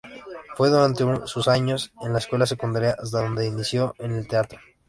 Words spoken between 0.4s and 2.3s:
Fue durante sus años en la